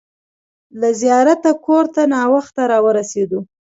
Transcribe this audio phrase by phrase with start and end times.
[0.79, 3.39] له زیارته کور ته ناوخته راورسېدو.